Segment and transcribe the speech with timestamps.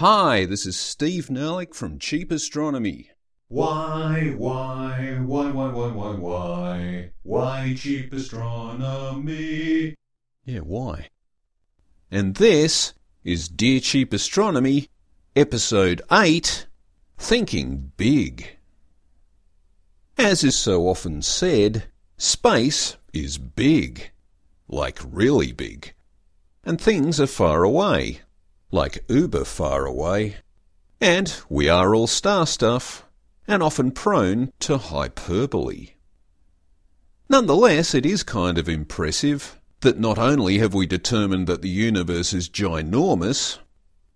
[0.00, 3.10] Hi, this is Steve Nerlich from Cheap Astronomy.
[3.48, 9.94] Why, why, why, why, why, why, why, why cheap astronomy?
[10.46, 11.10] Yeah, why?
[12.10, 12.94] And this
[13.24, 14.88] is Dear Cheap Astronomy,
[15.36, 16.66] Episode 8
[17.18, 18.56] Thinking Big.
[20.16, 21.84] As is so often said,
[22.16, 24.12] space is big,
[24.66, 25.92] like really big,
[26.64, 28.20] and things are far away,
[28.70, 30.36] like uber far away,
[31.00, 33.04] and we are all star stuff,
[33.46, 35.90] and often prone to hyperbole.
[37.28, 42.32] Nonetheless, it is kind of impressive that not only have we determined that the universe
[42.32, 43.58] is ginormous,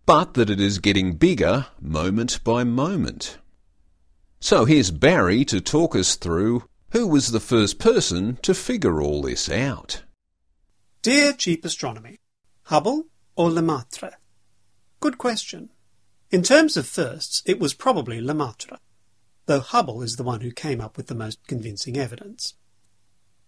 [0.07, 3.39] but that it is getting bigger moment by moment.
[4.41, 9.23] So here's Barry to talk us through who was the first person to figure all
[9.23, 10.03] this out.
[11.03, 12.19] Dear Cheap Astronomy,
[12.65, 14.13] Hubble or Lemaitre?
[15.05, 15.69] Good question.
[16.31, 18.79] In terms of firsts, it was probably Lemaitre,
[19.45, 22.55] though Hubble is the one who came up with the most convincing evidence.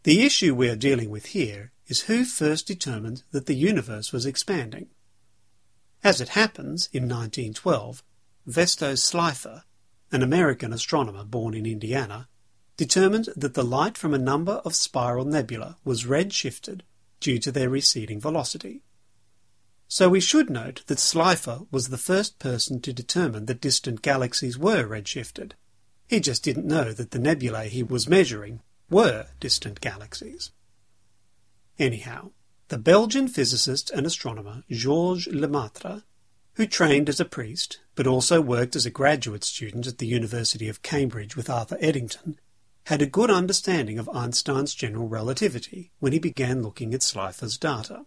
[0.02, 4.26] The issue we are dealing with here is who first determined that the universe was
[4.26, 4.88] expanding.
[6.04, 8.02] As it happens, in 1912,
[8.46, 9.62] Vesto Slipher,
[10.12, 12.28] an American astronomer born in Indiana,
[12.76, 16.82] determined that the light from a number of spiral nebulae was redshifted
[17.18, 18.82] due to their receding velocity.
[19.88, 24.58] So we should note that Slipher was the first person to determine that distant galaxies
[24.58, 25.52] were redshifted.
[26.08, 30.50] He just didn't know that the nebulae he was measuring were distant galaxies.
[31.78, 32.30] Anyhow,
[32.68, 36.02] the Belgian physicist and astronomer Georges Lemaitre,
[36.54, 40.68] who trained as a priest but also worked as a graduate student at the University
[40.68, 42.38] of Cambridge with Arthur Eddington,
[42.86, 48.04] had a good understanding of Einstein's general relativity when he began looking at Slipher's data.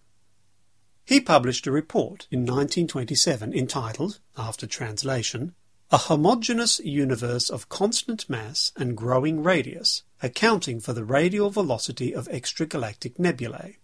[1.10, 5.56] He published a report in 1927 entitled, after translation,
[5.90, 12.28] A Homogeneous Universe of Constant Mass and Growing Radius, accounting for the radial velocity of
[12.28, 13.80] extragalactic nebulae.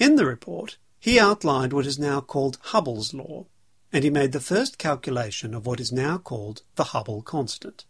[0.00, 3.46] In the report, he outlined what is now called Hubble's law,
[3.92, 7.84] and he made the first calculation of what is now called the Hubble constant.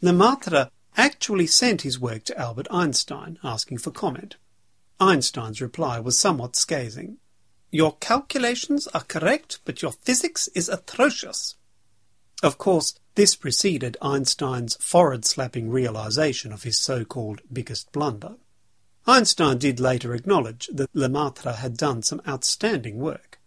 [0.00, 4.34] Lemaitre actually sent his work to Albert Einstein asking for comment.
[4.98, 7.18] Einstein's reply was somewhat scathing.
[7.74, 11.56] Your calculations are correct, but your physics is atrocious.
[12.42, 18.34] Of course, this preceded Einstein's forehead-slapping realization of his so-called biggest blunder.
[19.06, 23.40] Einstein did later acknowledge that Lemaitre had done some outstanding work,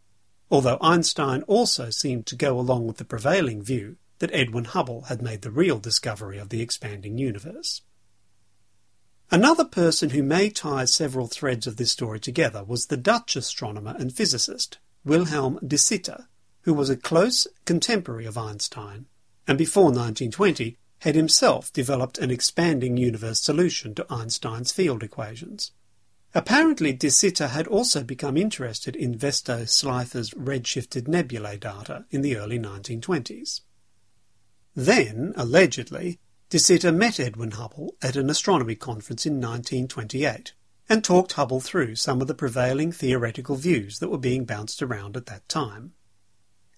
[0.49, 5.21] although Einstein also seemed to go along with the prevailing view that Edwin Hubble had
[5.21, 7.81] made the real discovery of the expanding universe.
[9.31, 13.95] Another person who may tie several threads of this story together was the Dutch astronomer
[13.97, 16.27] and physicist Wilhelm de Sitter,
[16.61, 19.07] who was a close contemporary of Einstein,
[19.47, 25.71] and before 1920 had himself developed an expanding universe solution to Einstein's field equations.
[26.33, 32.37] Apparently, de Sitter had also become interested in Vesto Slipher's redshifted nebulae data in the
[32.37, 33.61] early 1920s.
[34.75, 40.53] Then, allegedly, De Sitter met Edwin Hubble at an astronomy conference in 1928
[40.87, 45.17] and talked Hubble through some of the prevailing theoretical views that were being bounced around
[45.17, 45.93] at that time.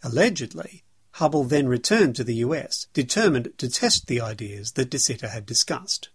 [0.01, 0.85] Allegedly,
[1.15, 5.45] Hubble then returned to the US, determined to test the ideas that De Sitter had
[5.45, 6.09] discussed.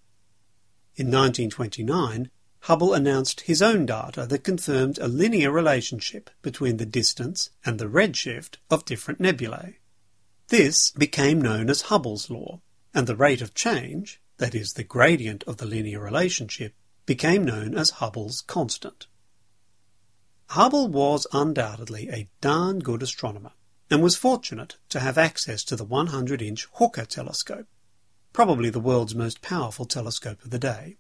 [0.97, 2.31] In 1929,
[2.61, 7.89] Hubble announced his own data that confirmed a linear relationship between the distance and the
[7.89, 9.79] redshift of different nebulae.
[10.49, 12.63] This became known as Hubble's law,
[12.95, 16.75] and the rate of change, that is, the gradient of the linear relationship,
[17.07, 19.07] became known as Hubble's constant.
[20.51, 23.53] Hubble was undoubtedly a darn good astronomer,
[23.91, 27.67] and was fortunate to have access to the 100 inch Hooker telescope,
[28.33, 30.97] probably the world's most powerful telescope of the day.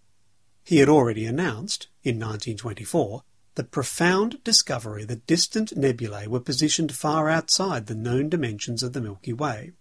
[0.64, 3.22] He had already announced, in 1924,
[3.54, 9.00] the profound discovery that distant nebulae were positioned far outside the known dimensions of the
[9.00, 9.72] Milky Way.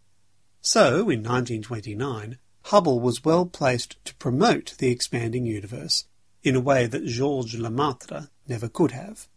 [0.61, 6.05] So, in 1929, Hubble was well placed to promote the expanding universe
[6.43, 9.27] in a way that Georges Lemaitre never could have.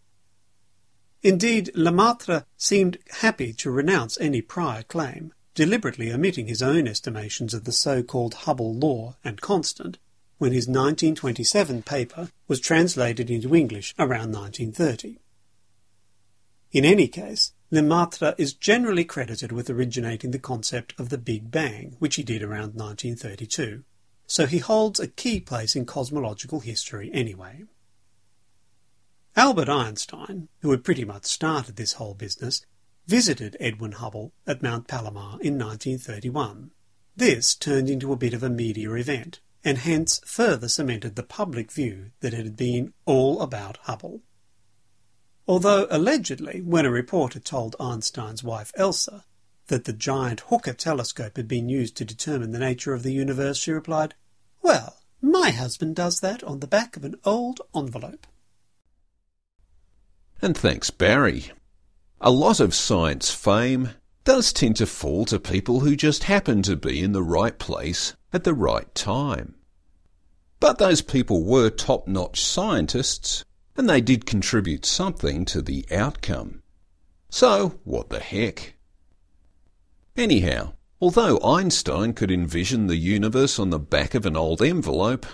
[1.22, 7.64] Indeed, Lemaitre seemed happy to renounce any prior claim, deliberately omitting his own estimations of
[7.64, 9.98] the so-called Hubble law and constant
[10.36, 15.18] when his 1927 paper was translated into English around 1930.
[16.72, 21.96] In any case, Lemaitre is generally credited with originating the concept of the Big Bang,
[21.98, 23.82] which he did around 1932,
[24.28, 27.64] so he holds a key place in cosmological history anyway.
[29.34, 32.64] Albert Einstein, who had pretty much started this whole business,
[33.08, 36.70] visited Edwin Hubble at Mount Palomar in 1931.
[37.16, 41.72] This turned into a bit of a media event, and hence further cemented the public
[41.72, 44.22] view that it had been all about Hubble.
[45.46, 49.25] Although allegedly, when a reporter told Einstein's wife Elsa
[49.67, 53.58] that the giant Hooker telescope had been used to determine the nature of the universe,
[53.58, 54.14] she replied,
[54.62, 58.26] Well, my husband does that on the back of an old envelope.
[60.41, 61.52] And thanks, Barry.
[62.20, 63.91] A lot of science fame
[64.25, 68.14] does tend to fall to people who just happen to be in the right place
[68.32, 69.55] at the right time.
[70.61, 73.44] But those people were top notch scientists
[73.76, 76.62] and they did contribute something to the outcome.
[77.28, 78.74] So, what the heck?
[80.16, 85.26] Anyhow, although Einstein could envision the universe on the back of an old envelope,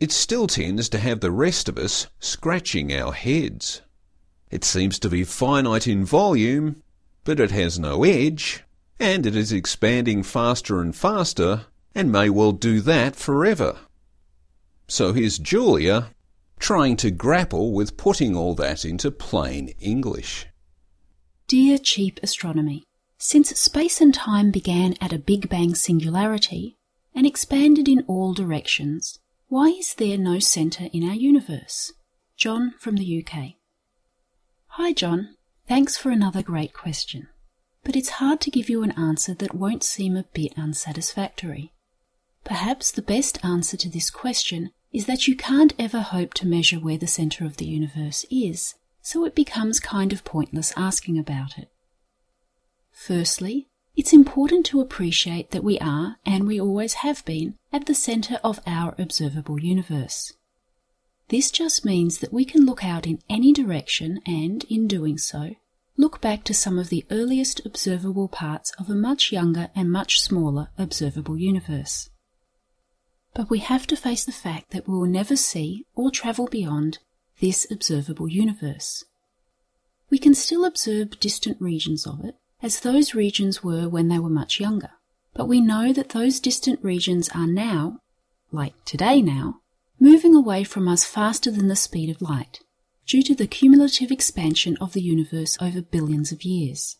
[0.00, 3.82] it still tends to have the rest of us scratching our heads.
[4.50, 6.82] It seems to be finite in volume,
[7.22, 8.64] but it has no edge,
[8.98, 13.76] and it is expanding faster and faster, and may well do that forever.
[14.88, 16.10] So here's Julia
[16.62, 20.46] trying to grapple with putting all that into plain English.
[21.48, 22.84] Dear Cheap Astronomy,
[23.18, 26.76] since space and time began at a Big Bang singularity
[27.16, 29.18] and expanded in all directions,
[29.48, 31.92] why is there no centre in our universe?
[32.36, 33.54] John from the UK.
[34.68, 35.34] Hi, John.
[35.66, 37.26] Thanks for another great question.
[37.82, 41.72] But it's hard to give you an answer that won't seem a bit unsatisfactory.
[42.44, 46.78] Perhaps the best answer to this question is that you can't ever hope to measure
[46.78, 51.58] where the centre of the universe is, so it becomes kind of pointless asking about
[51.58, 51.70] it.
[52.92, 57.94] Firstly, it's important to appreciate that we are, and we always have been, at the
[57.94, 60.32] centre of our observable universe.
[61.28, 65.56] This just means that we can look out in any direction and, in doing so,
[65.96, 70.20] look back to some of the earliest observable parts of a much younger and much
[70.20, 72.10] smaller observable universe.
[73.34, 76.98] But we have to face the fact that we will never see or travel beyond
[77.40, 79.04] this observable universe.
[80.10, 84.28] We can still observe distant regions of it, as those regions were when they were
[84.28, 84.90] much younger.
[85.34, 88.00] But we know that those distant regions are now,
[88.50, 89.60] like today now,
[89.98, 92.60] moving away from us faster than the speed of light,
[93.06, 96.98] due to the cumulative expansion of the universe over billions of years.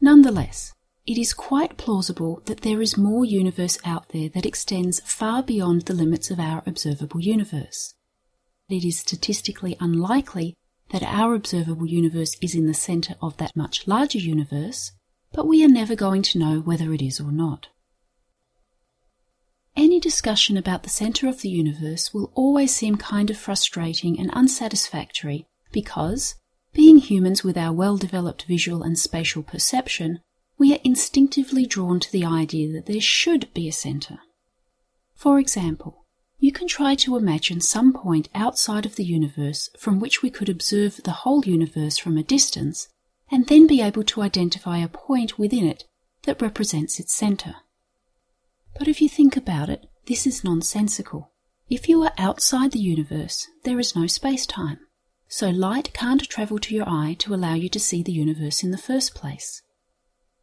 [0.00, 0.74] Nonetheless,
[1.06, 5.82] it is quite plausible that there is more universe out there that extends far beyond
[5.82, 7.94] the limits of our observable universe.
[8.68, 10.56] It is statistically unlikely
[10.90, 14.92] that our observable universe is in the centre of that much larger universe,
[15.32, 17.68] but we are never going to know whether it is or not.
[19.76, 24.30] Any discussion about the centre of the universe will always seem kind of frustrating and
[24.32, 26.34] unsatisfactory because,
[26.72, 30.20] being humans with our well developed visual and spatial perception,
[30.60, 34.18] we are instinctively drawn to the idea that there should be a centre.
[35.14, 36.04] For example,
[36.38, 40.50] you can try to imagine some point outside of the universe from which we could
[40.50, 42.88] observe the whole universe from a distance
[43.30, 45.84] and then be able to identify a point within it
[46.24, 47.56] that represents its centre.
[48.78, 51.32] But if you think about it, this is nonsensical.
[51.70, 54.80] If you are outside the universe, there is no space time,
[55.26, 58.72] so light can't travel to your eye to allow you to see the universe in
[58.72, 59.62] the first place.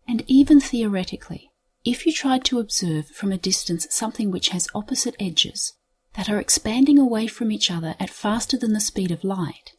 [0.08, 1.52] And even theoretically,
[1.84, 5.74] if you tried to observe from a distance something which has opposite edges
[6.16, 9.74] that are expanding away from each other at faster than the speed of light,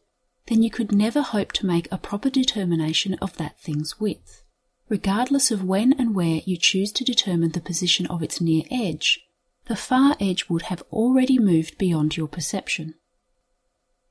[0.47, 4.43] then you could never hope to make a proper determination of that thing's width.
[4.89, 9.21] Regardless of when and where you choose to determine the position of its near edge,
[9.67, 12.95] the far edge would have already moved beyond your perception.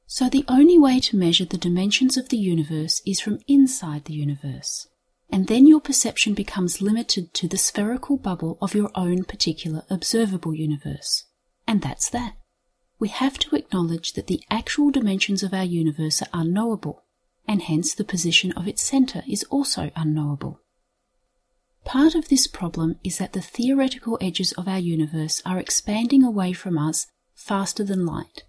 [0.06, 4.14] So the only way to measure the dimensions of the universe is from inside the
[4.14, 4.88] universe
[5.30, 10.54] and then your perception becomes limited to the spherical bubble of your own particular observable
[10.54, 11.26] universe.
[11.68, 12.36] And that's that.
[13.00, 17.04] We have to acknowledge that the actual dimensions of our universe are unknowable,
[17.48, 20.62] and hence the position of its center is also unknowable.
[21.86, 26.54] Part of this problem is that the theoretical edges of our universe are expanding away
[26.54, 28.44] from us faster than light.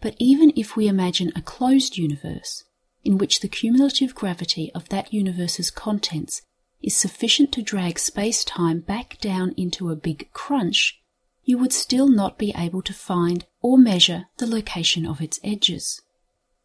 [0.00, 2.64] But even if we imagine a closed universe,
[3.04, 6.42] in which the cumulative gravity of that universe's contents
[6.82, 11.00] is sufficient to drag space time back down into a big crunch,
[11.44, 16.00] you would still not be able to find or measure the location of its edges.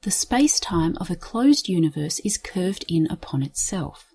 [0.01, 4.13] The space time of a closed universe is curved in upon itself.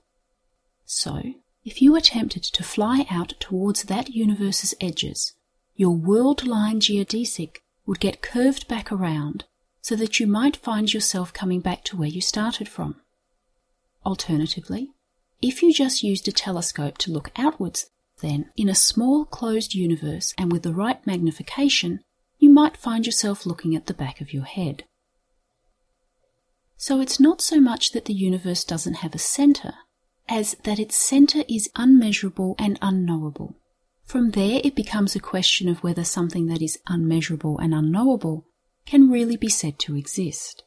[0.85, 1.23] So,
[1.65, 5.35] if you attempted to fly out towards that universe's edges,
[5.75, 9.45] your world line geodesic would get curved back around
[9.83, 12.95] so that you might find yourself coming back to where you started from.
[14.07, 14.93] Alternatively,
[15.43, 20.33] if you just used a telescope to look outwards, then, in a small closed universe
[20.39, 22.01] and with the right magnification,
[22.39, 24.85] you might find yourself looking at the back of your head.
[26.77, 29.75] So it's not so much that the universe doesn't have a centre,
[30.29, 33.57] as that its centre is unmeasurable and unknowable.
[34.05, 38.47] From there, it becomes a question of whether something that is unmeasurable and unknowable
[38.87, 40.65] can really be said to exist.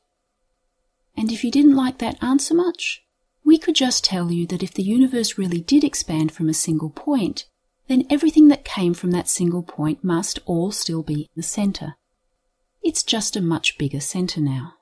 [1.18, 3.04] And if you didn't like that answer much,
[3.44, 6.90] we could just tell you that if the universe really did expand from a single
[6.90, 7.46] point,
[7.88, 11.96] then everything that came from that single point must all still be in the centre.
[12.84, 14.74] It's just a much bigger centre now.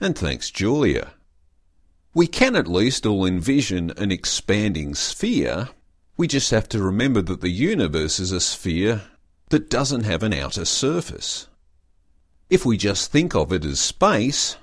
[0.00, 1.12] And thanks, Julia.
[2.14, 5.70] We can at least all envision an expanding sphere.
[6.16, 9.02] We just have to remember that the universe is a sphere
[9.48, 11.48] that doesn't have an outer surface.
[12.52, 14.58] If we just think of it as space,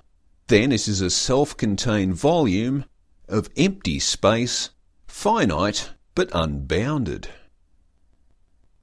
[0.46, 2.86] then it is a self-contained volume
[3.28, 4.70] of empty space,
[5.08, 7.30] finite but unbounded.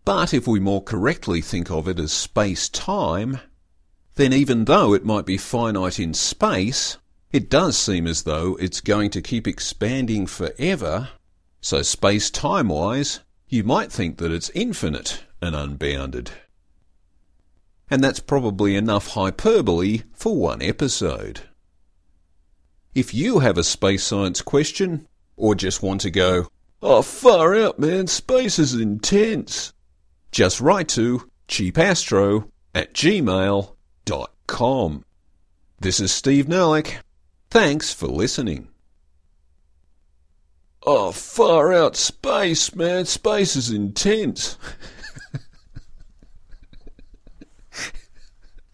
[0.04, 3.38] But if we more correctly think of it as space-time,
[4.16, 6.98] then even though it might be finite in space,
[7.30, 11.10] it does seem as though it's going to keep expanding forever.
[11.60, 16.32] So space-time wise, you might think that it's infinite and unbounded.
[17.88, 21.42] And that's probably enough hyperbole for one episode.
[22.94, 26.48] If you have a space science question, or just want to go,
[26.82, 29.72] oh far out man, space is intense,
[30.32, 33.74] just write to cheapastro at gmail.com.
[35.78, 36.96] This is Steve Nerlich.
[37.50, 38.68] Thanks for listening.
[40.88, 43.06] Oh, far out space, man.
[43.06, 44.56] Space is intense.